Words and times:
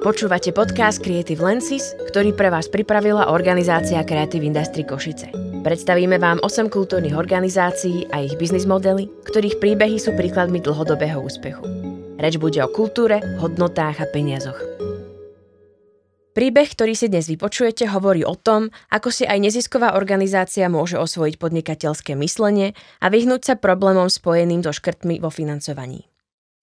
Počúvate 0.00 0.56
podcast 0.56 1.04
Creative 1.04 1.36
Lenses, 1.44 1.92
ktorý 2.08 2.32
pre 2.32 2.48
vás 2.48 2.72
pripravila 2.72 3.28
organizácia 3.28 4.00
Creative 4.00 4.40
Industry 4.40 4.88
Košice. 4.88 5.28
Predstavíme 5.60 6.16
vám 6.16 6.40
8 6.40 6.72
kultúrnych 6.72 7.12
organizácií 7.12 8.08
a 8.08 8.24
ich 8.24 8.32
biznis 8.40 8.64
modely, 8.64 9.12
ktorých 9.28 9.60
príbehy 9.60 10.00
sú 10.00 10.16
príkladmi 10.16 10.64
dlhodobého 10.64 11.20
úspechu. 11.20 11.60
Reč 12.16 12.40
bude 12.40 12.64
o 12.64 12.72
kultúre, 12.72 13.20
hodnotách 13.44 14.00
a 14.00 14.08
peniazoch. 14.08 14.56
Príbeh, 16.32 16.72
ktorý 16.72 16.96
si 16.96 17.12
dnes 17.12 17.28
vypočujete, 17.28 17.84
hovorí 17.92 18.24
o 18.24 18.40
tom, 18.40 18.72
ako 18.88 19.12
si 19.12 19.28
aj 19.28 19.36
nezisková 19.36 20.00
organizácia 20.00 20.64
môže 20.72 20.96
osvojiť 20.96 21.36
podnikateľské 21.36 22.16
myslenie 22.16 22.72
a 23.04 23.12
vyhnúť 23.12 23.52
sa 23.52 23.54
problémom 23.60 24.08
spojeným 24.08 24.64
so 24.64 24.72
škrtmi 24.72 25.20
vo 25.20 25.28
financovaní. 25.28 26.08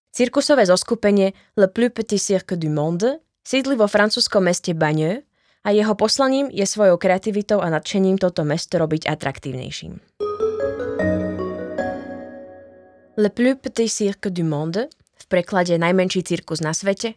Cirkusové 0.10 0.66
zoskupenie 0.66 1.38
Le 1.54 1.70
Plus 1.70 1.94
Petit 1.94 2.18
Cirque 2.18 2.58
du 2.58 2.74
Monde 2.74 3.27
Sídli 3.48 3.80
vo 3.80 3.88
francúzskom 3.88 4.44
meste 4.44 4.76
Bagneux 4.76 5.24
a 5.64 5.72
jeho 5.72 5.96
poslaním 5.96 6.52
je 6.52 6.68
svojou 6.68 7.00
kreativitou 7.00 7.64
a 7.64 7.72
nadšením 7.72 8.20
toto 8.20 8.44
mesto 8.44 8.76
robiť 8.76 9.08
atraktívnejším. 9.08 10.04
Le 13.16 13.30
plus 13.32 13.56
petit 13.56 13.88
cirque 13.88 14.28
du 14.28 14.44
monde, 14.44 14.92
v 14.92 15.26
preklade 15.32 15.80
najmenší 15.80 16.28
cirkus 16.28 16.60
na 16.60 16.76
svete, 16.76 17.16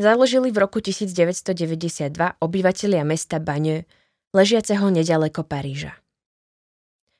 založili 0.00 0.48
v 0.48 0.64
roku 0.64 0.80
1992 0.80 2.08
obyvatelia 2.40 3.04
mesta 3.04 3.36
Bagneux, 3.36 3.84
ležiaceho 4.32 4.88
nedaleko 4.88 5.44
Paríža. 5.44 5.92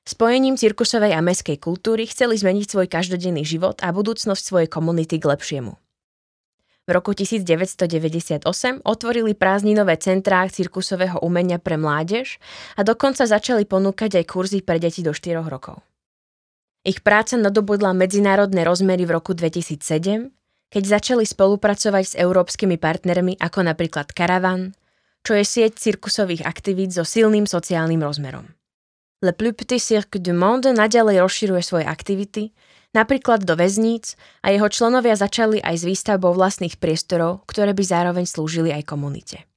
Spojením 0.09 0.57
cirkusovej 0.57 1.13
a 1.13 1.21
meskej 1.21 1.61
kultúry 1.61 2.09
chceli 2.09 2.41
zmeniť 2.41 2.73
svoj 2.73 2.89
každodenný 2.89 3.45
život 3.45 3.85
a 3.85 3.93
budúcnosť 3.93 4.41
svojej 4.41 4.69
komunity 4.73 5.21
k 5.21 5.29
lepšiemu. 5.29 5.77
V 6.87 6.95
roku 6.95 7.11
1998 7.11 8.47
otvorili 8.87 9.35
prázdninové 9.35 9.99
centrá 9.99 10.47
cirkusového 10.47 11.19
umenia 11.19 11.59
pre 11.59 11.75
mládež 11.75 12.39
a 12.79 12.87
dokonca 12.87 13.27
začali 13.27 13.67
ponúkať 13.67 14.23
aj 14.23 14.25
kurzy 14.31 14.63
pre 14.63 14.79
deti 14.79 15.03
do 15.03 15.11
4 15.11 15.43
rokov. 15.51 15.83
Ich 16.87 17.03
práca 17.03 17.35
nadobudla 17.35 17.91
medzinárodné 17.91 18.63
rozmery 18.63 19.03
v 19.03 19.19
roku 19.19 19.35
2007, 19.35 20.31
keď 20.71 20.83
začali 20.87 21.27
spolupracovať 21.27 22.05
s 22.07 22.15
európskymi 22.15 22.79
partnermi 22.79 23.35
ako 23.43 23.67
napríklad 23.67 24.15
Caravan, 24.15 24.71
čo 25.27 25.35
je 25.35 25.43
sieť 25.43 25.83
cirkusových 25.83 26.47
aktivít 26.47 26.95
so 26.95 27.03
silným 27.03 27.51
sociálnym 27.51 27.99
rozmerom. 27.99 28.47
Le 29.25 29.33
Plus 29.33 29.57
Petit 29.57 29.81
Cirque 29.81 30.21
du 30.21 30.37
Monde 30.37 30.77
naďalej 30.77 31.25
rozširuje 31.25 31.63
svoje 31.65 31.89
aktivity, 31.89 32.53
napríklad 32.93 33.49
do 33.49 33.57
väzníc 33.57 34.13
a 34.45 34.53
jeho 34.53 34.69
členovia 34.69 35.17
začali 35.17 35.61
aj 35.65 35.75
s 35.81 35.85
výstavbou 35.89 36.37
vlastných 36.37 36.77
priestorov, 36.77 37.49
ktoré 37.49 37.73
by 37.73 37.85
zároveň 37.85 38.29
slúžili 38.29 38.77
aj 38.77 38.85
komunite. 38.85 39.49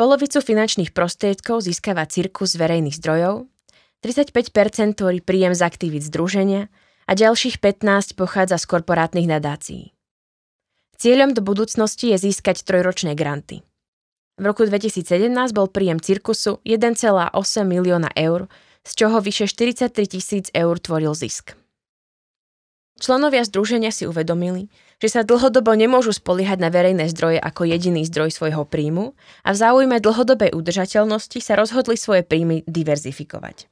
Polovicu 0.00 0.40
finančných 0.40 0.96
prostriedkov 0.96 1.66
získava 1.66 2.08
cirkus 2.08 2.56
z 2.56 2.60
verejných 2.62 2.96
zdrojov, 2.96 3.50
35% 4.00 4.96
tvorí 4.96 5.18
príjem 5.18 5.52
z 5.52 5.66
aktivít 5.66 6.06
združenia 6.06 6.70
a 7.04 7.12
ďalších 7.18 7.58
15 7.58 8.14
pochádza 8.14 8.56
z 8.62 8.64
korporátnych 8.64 9.26
nadácií. 9.26 9.92
Cieľom 10.96 11.34
do 11.34 11.42
budúcnosti 11.42 12.14
je 12.14 12.30
získať 12.30 12.62
trojročné 12.64 13.12
granty. 13.18 13.67
V 14.38 14.46
roku 14.46 14.62
2017 14.62 15.34
bol 15.50 15.66
príjem 15.66 15.98
cirkusu 15.98 16.62
1,8 16.62 17.34
milióna 17.66 18.14
eur, 18.14 18.46
z 18.86 18.90
čoho 18.94 19.18
vyše 19.18 19.50
43 19.50 19.90
tisíc 20.06 20.46
eur 20.54 20.78
tvoril 20.78 21.10
zisk. 21.10 21.58
Členovia 23.02 23.42
združenia 23.42 23.90
si 23.90 24.06
uvedomili, 24.06 24.70
že 25.02 25.10
sa 25.10 25.26
dlhodobo 25.26 25.74
nemôžu 25.74 26.14
spoliehať 26.14 26.58
na 26.58 26.70
verejné 26.70 27.10
zdroje 27.10 27.38
ako 27.38 27.66
jediný 27.66 28.02
zdroj 28.06 28.34
svojho 28.34 28.62
príjmu 28.66 29.14
a 29.42 29.48
v 29.54 29.56
záujme 29.58 29.98
dlhodobej 30.02 30.54
udržateľnosti 30.54 31.38
sa 31.42 31.58
rozhodli 31.58 31.98
svoje 31.98 32.22
príjmy 32.22 32.62
diverzifikovať. 32.66 33.66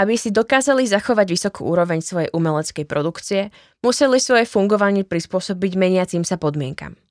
Aby 0.00 0.16
si 0.16 0.32
dokázali 0.32 0.88
zachovať 0.88 1.26
vysokú 1.28 1.68
úroveň 1.68 2.00
svojej 2.00 2.32
umeleckej 2.32 2.84
produkcie, 2.88 3.52
museli 3.84 4.16
svoje 4.16 4.48
fungovanie 4.48 5.04
prispôsobiť 5.04 5.72
meniacim 5.76 6.24
sa 6.24 6.40
podmienkam. 6.40 7.03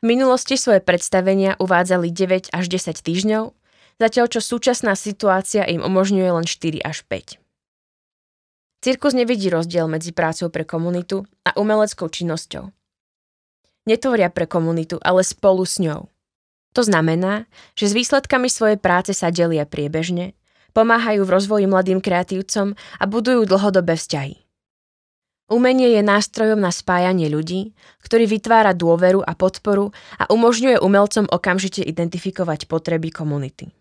V 0.00 0.08
minulosti 0.08 0.56
svoje 0.56 0.80
predstavenia 0.80 1.60
uvádzali 1.60 2.08
9 2.08 2.56
až 2.56 2.64
10 2.72 3.04
týždňov, 3.04 3.52
zatiaľ 4.00 4.26
čo 4.32 4.40
súčasná 4.40 4.96
situácia 4.96 5.60
im 5.68 5.84
umožňuje 5.84 6.30
len 6.40 6.48
4 6.48 6.80
až 6.80 7.04
5. 7.04 7.36
Cirkus 8.80 9.12
nevidí 9.12 9.52
rozdiel 9.52 9.84
medzi 9.92 10.16
prácou 10.16 10.48
pre 10.48 10.64
komunitu 10.64 11.28
a 11.44 11.52
umeleckou 11.52 12.08
činnosťou. 12.08 12.72
Netvoria 13.84 14.32
pre 14.32 14.48
komunitu, 14.48 14.96
ale 15.04 15.20
spolu 15.20 15.68
s 15.68 15.76
ňou. 15.76 16.08
To 16.72 16.80
znamená, 16.80 17.44
že 17.76 17.92
s 17.92 17.96
výsledkami 17.96 18.48
svojej 18.48 18.80
práce 18.80 19.12
sa 19.12 19.28
delia 19.28 19.68
priebežne, 19.68 20.32
pomáhajú 20.72 21.28
v 21.28 21.34
rozvoji 21.36 21.66
mladým 21.68 22.00
kreatívcom 22.00 22.72
a 22.72 23.04
budujú 23.04 23.44
dlhodobé 23.44 24.00
vzťahy. 24.00 24.49
Umenie 25.50 25.98
je 25.98 26.02
nástrojom 26.06 26.62
na 26.62 26.70
spájanie 26.70 27.26
ľudí, 27.26 27.74
ktorý 28.06 28.30
vytvára 28.30 28.70
dôveru 28.70 29.26
a 29.26 29.34
podporu 29.34 29.90
a 30.14 30.30
umožňuje 30.30 30.78
umelcom 30.78 31.26
okamžite 31.26 31.82
identifikovať 31.82 32.70
potreby 32.70 33.10
komunity. 33.10 33.74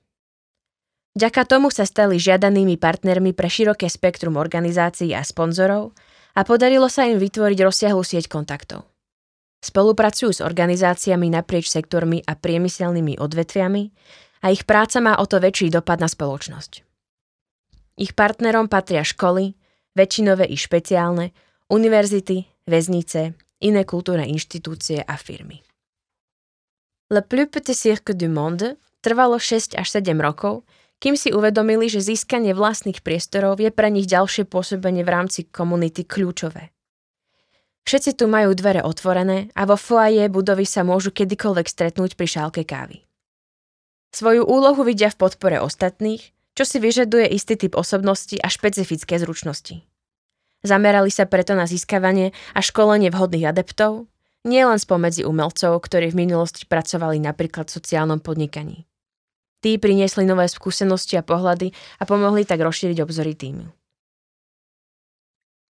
Vďaka 1.14 1.46
tomu 1.46 1.70
sa 1.70 1.86
stali 1.86 2.18
žiadanými 2.18 2.82
partnermi 2.82 3.38
pre 3.38 3.54
široké 3.54 3.86
spektrum 3.86 4.42
organizácií 4.42 5.14
a 5.14 5.22
sponzorov 5.22 5.94
a 6.34 6.42
podarilo 6.42 6.90
sa 6.90 7.06
im 7.06 7.22
vytvoriť 7.22 7.60
rozsiahlu 7.62 8.02
sieť 8.02 8.26
kontaktov. 8.26 8.90
Spolupracujú 9.62 10.32
s 10.34 10.42
organizáciami 10.42 11.30
naprieč 11.30 11.70
sektormi 11.70 12.26
a 12.26 12.34
priemyselnými 12.34 13.22
odvetviami 13.22 13.84
a 14.42 14.50
ich 14.50 14.66
práca 14.66 15.04
má 15.04 15.22
o 15.22 15.26
to 15.30 15.38
väčší 15.38 15.70
dopad 15.70 16.02
na 16.02 16.10
spoločnosť. 16.10 16.82
Ich 18.00 18.16
partnerom 18.16 18.72
patria 18.72 19.04
školy, 19.04 19.54
väčšinové 19.94 20.48
i 20.48 20.56
špeciálne, 20.56 21.36
univerzity, 21.70 22.50
väznice, 22.66 23.38
iné 23.62 23.82
kultúrne 23.86 24.26
inštitúcie 24.28 25.06
a 25.06 25.16
firmy. 25.16 25.62
Le 27.10 27.22
plus 27.26 27.50
petit 27.50 27.78
cirque 27.78 28.14
du 28.14 28.30
monde 28.30 28.78
trvalo 29.02 29.40
6 29.40 29.78
až 29.78 29.88
7 29.90 30.18
rokov 30.22 30.66
kým 31.00 31.16
si 31.16 31.32
uvedomili, 31.32 31.88
že 31.88 32.04
získanie 32.04 32.52
vlastných 32.52 33.00
priestorov 33.00 33.64
je 33.64 33.72
pre 33.72 33.88
nich 33.88 34.06
ďalšie 34.06 34.44
pôsobenie 34.44 35.08
v 35.08 35.10
rámci 35.16 35.48
komunity 35.48 36.04
kľúčové. 36.04 36.76
Všetci 37.88 38.20
tu 38.20 38.28
majú 38.28 38.54
dvere 38.54 38.84
otvorené 38.84 39.50
a 39.56 39.66
vo 39.66 39.80
foaje 39.80 40.28
budovy 40.30 40.68
sa 40.68 40.86
môžu 40.86 41.10
kedykoľvek 41.16 41.66
stretnúť 41.66 42.20
pri 42.20 42.28
šálke 42.28 42.62
kávy. 42.68 43.02
Svoju 44.14 44.46
úlohu 44.46 44.84
vidia 44.84 45.10
v 45.10 45.18
podpore 45.18 45.58
ostatných, 45.64 46.36
čo 46.54 46.68
si 46.68 46.78
vyžaduje 46.78 47.32
istý 47.32 47.56
typ 47.56 47.80
osobnosti 47.80 48.36
a 48.36 48.52
špecifické 48.52 49.16
zručnosti. 49.18 49.89
Zamerali 50.60 51.08
sa 51.08 51.24
preto 51.24 51.56
na 51.56 51.64
získavanie 51.64 52.36
a 52.52 52.60
školenie 52.60 53.08
vhodných 53.16 53.48
adeptov, 53.48 54.12
nielen 54.44 54.76
spomedzi 54.76 55.24
umelcov, 55.24 55.80
ktorí 55.80 56.12
v 56.12 56.28
minulosti 56.28 56.68
pracovali 56.68 57.20
napríklad 57.24 57.72
v 57.72 57.76
sociálnom 57.80 58.20
podnikaní. 58.20 58.84
Tí 59.60 59.76
priniesli 59.76 60.24
nové 60.24 60.48
skúsenosti 60.48 61.20
a 61.20 61.24
pohľady 61.24 61.76
a 62.00 62.04
pomohli 62.08 62.48
tak 62.48 62.64
rozšíriť 62.64 62.98
obzory 63.04 63.36
týmu. 63.36 63.68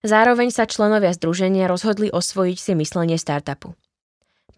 Zároveň 0.02 0.50
sa 0.50 0.66
členovia 0.66 1.14
združenia 1.14 1.70
rozhodli 1.70 2.10
osvojiť 2.10 2.58
si 2.58 2.72
myslenie 2.74 3.22
startupu. 3.22 3.78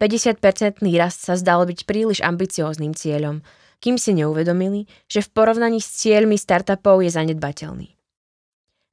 50-percentný 0.00 0.96
rast 0.96 1.20
sa 1.24 1.36
zdal 1.36 1.68
byť 1.68 1.84
príliš 1.84 2.24
ambicióznym 2.24 2.96
cieľom, 2.96 3.44
kým 3.84 4.00
si 4.00 4.16
neuvedomili, 4.16 4.88
že 5.04 5.20
v 5.20 5.32
porovnaní 5.36 5.84
s 5.84 6.00
cieľmi 6.00 6.40
startupov 6.40 7.04
je 7.04 7.12
zanedbateľný. 7.12 7.93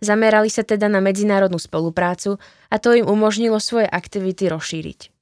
Zamerali 0.01 0.49
sa 0.49 0.65
teda 0.65 0.89
na 0.89 0.97
medzinárodnú 0.97 1.61
spoluprácu 1.61 2.41
a 2.73 2.75
to 2.81 2.97
im 2.97 3.05
umožnilo 3.05 3.61
svoje 3.61 3.85
aktivity 3.85 4.49
rozšíriť. 4.49 5.13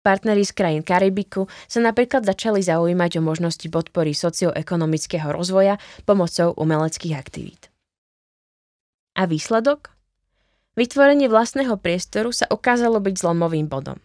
Partneri 0.00 0.46
z 0.48 0.56
krajín 0.56 0.80
Karibiku 0.86 1.44
sa 1.68 1.84
napríklad 1.84 2.24
začali 2.24 2.64
zaujímať 2.64 3.20
o 3.20 3.26
možnosti 3.26 3.66
podpory 3.68 4.16
socioekonomického 4.16 5.28
rozvoja 5.28 5.76
pomocou 6.08 6.56
umeleckých 6.56 7.14
aktivít. 7.18 7.68
A 9.18 9.28
výsledok? 9.28 9.92
Vytvorenie 10.78 11.28
vlastného 11.28 11.76
priestoru 11.76 12.32
sa 12.32 12.48
ukázalo 12.48 12.96
byť 13.02 13.14
zlomovým 13.20 13.68
bodom. 13.68 14.00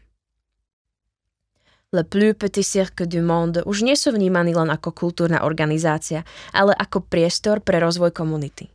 Le 1.95 2.03
plus 2.03 2.35
petit 2.35 2.67
cirque 2.67 3.07
du 3.07 3.23
monde 3.23 3.63
už 3.63 3.88
nie 3.88 3.95
sú 3.95 4.11
vnímaní 4.11 4.51
len 4.51 4.67
ako 4.67 4.91
kultúrna 4.91 5.47
organizácia, 5.47 6.27
ale 6.51 6.75
ako 6.75 7.07
priestor 7.07 7.63
pre 7.63 7.79
rozvoj 7.79 8.11
komunity. 8.11 8.75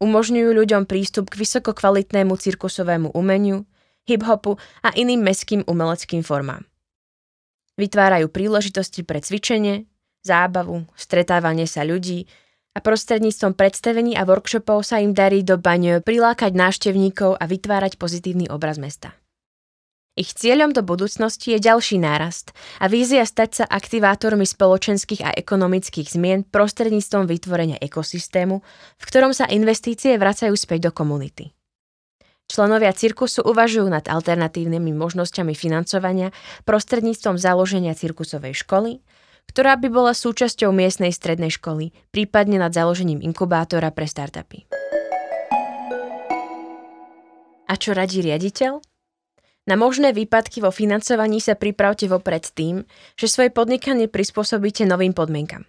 Umožňujú 0.00 0.56
ľuďom 0.56 0.88
prístup 0.88 1.28
k 1.28 1.44
vysokokvalitnému 1.44 2.32
cirkusovému 2.32 3.12
umeniu, 3.12 3.68
hip-hopu 4.08 4.56
a 4.80 4.96
iným 4.96 5.20
meským 5.20 5.60
umeleckým 5.68 6.24
formám. 6.24 6.64
Vytvárajú 7.76 8.32
príležitosti 8.32 9.04
pre 9.04 9.20
cvičenie, 9.20 9.84
zábavu, 10.24 10.88
stretávanie 10.96 11.68
sa 11.68 11.84
ľudí 11.84 12.24
a 12.72 12.80
prostredníctvom 12.80 13.52
predstavení 13.52 14.16
a 14.16 14.24
workshopov 14.24 14.88
sa 14.88 15.04
im 15.04 15.12
darí 15.12 15.44
do 15.44 15.60
baňo 15.60 16.00
prilákať 16.00 16.56
návštevníkov 16.56 17.36
a 17.36 17.44
vytvárať 17.44 18.00
pozitívny 18.00 18.48
obraz 18.48 18.80
mesta. 18.80 19.19
Ich 20.18 20.34
cieľom 20.34 20.74
do 20.74 20.82
budúcnosti 20.82 21.54
je 21.54 21.62
ďalší 21.62 22.02
nárast 22.02 22.50
a 22.82 22.90
vízia 22.90 23.22
stať 23.22 23.62
sa 23.62 23.64
aktivátormi 23.70 24.42
spoločenských 24.42 25.22
a 25.22 25.30
ekonomických 25.38 26.10
zmien 26.10 26.42
prostredníctvom 26.50 27.30
vytvorenia 27.30 27.78
ekosystému, 27.78 28.56
v 28.98 29.04
ktorom 29.06 29.30
sa 29.30 29.46
investície 29.46 30.18
vracajú 30.18 30.52
späť 30.58 30.90
do 30.90 30.92
komunity. 30.92 31.54
Členovia 32.50 32.90
cirkusu 32.90 33.46
uvažujú 33.46 33.86
nad 33.86 34.10
alternatívnymi 34.10 34.90
možnosťami 34.98 35.54
financovania 35.54 36.34
prostredníctvom 36.66 37.38
založenia 37.38 37.94
cirkusovej 37.94 38.58
školy, 38.66 38.98
ktorá 39.46 39.78
by 39.78 39.86
bola 39.94 40.10
súčasťou 40.10 40.74
miestnej 40.74 41.14
strednej 41.14 41.54
školy, 41.54 41.94
prípadne 42.10 42.58
nad 42.58 42.74
založením 42.74 43.22
inkubátora 43.22 43.94
pre 43.94 44.10
startupy. 44.10 44.66
A 47.70 47.78
čo 47.78 47.94
radí 47.94 48.18
riaditeľ? 48.18 48.89
Na 49.68 49.76
možné 49.76 50.16
výpadky 50.16 50.64
vo 50.64 50.72
financovaní 50.72 51.42
sa 51.42 51.52
pripravte 51.52 52.08
vopred 52.08 52.48
tým, 52.56 52.88
že 53.18 53.28
svoje 53.28 53.52
podnikanie 53.52 54.08
prispôsobíte 54.08 54.88
novým 54.88 55.12
podmienkam. 55.12 55.68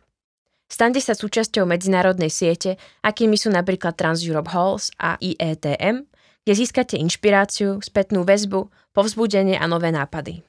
Stante 0.71 1.03
sa 1.03 1.11
súčasťou 1.11 1.67
medzinárodnej 1.67 2.31
siete, 2.31 2.79
akými 3.03 3.35
sú 3.35 3.51
napríklad 3.51 3.99
TransEurope 3.99 4.55
Halls 4.55 4.87
a 4.95 5.19
IETM, 5.19 6.07
kde 6.47 6.53
získate 6.55 6.95
inšpiráciu, 6.95 7.83
spätnú 7.83 8.23
väzbu, 8.23 8.71
povzbudenie 8.95 9.59
a 9.59 9.67
nové 9.67 9.91
nápady. 9.91 10.39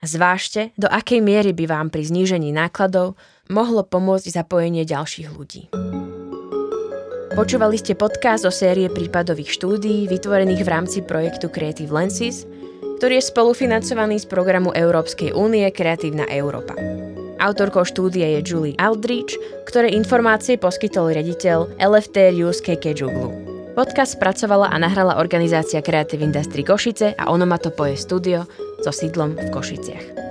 Zvážte, 0.00 0.72
do 0.80 0.88
akej 0.88 1.20
miery 1.20 1.52
by 1.52 1.66
vám 1.68 1.88
pri 1.92 2.08
znížení 2.08 2.54
nákladov 2.56 3.20
mohlo 3.52 3.84
pomôcť 3.84 4.32
zapojenie 4.32 4.88
ďalších 4.88 5.28
ľudí. 5.28 5.68
Počúvali 7.40 7.80
ste 7.80 7.96
podcast 7.96 8.44
o 8.44 8.52
série 8.52 8.84
prípadových 8.92 9.56
štúdií 9.56 10.04
vytvorených 10.12 10.60
v 10.60 10.68
rámci 10.68 10.98
projektu 11.00 11.48
Creative 11.48 11.88
Lenses, 11.88 12.44
ktorý 13.00 13.16
je 13.16 13.24
spolufinancovaný 13.32 14.20
z 14.20 14.28
programu 14.28 14.76
Európskej 14.76 15.32
únie 15.32 15.64
Kreatívna 15.72 16.28
Európa. 16.28 16.76
Autorkou 17.40 17.88
štúdie 17.88 18.28
je 18.36 18.44
Julie 18.44 18.76
Aldrich, 18.76 19.40
ktoré 19.64 19.88
informácie 19.88 20.60
poskytol 20.60 21.16
riaditeľ 21.16 21.80
Eleftherius 21.80 22.60
Kekejuglu. 22.60 23.32
Podcast 23.72 24.20
spracovala 24.20 24.68
a 24.68 24.76
nahrala 24.76 25.16
organizácia 25.16 25.80
Creative 25.80 26.20
Industry 26.20 26.60
Košice 26.60 27.16
a 27.16 27.32
Onomatopoje 27.32 27.96
Studio 27.96 28.44
so 28.84 28.92
sídlom 28.92 29.40
v 29.40 29.48
Košiciach. 29.48 30.29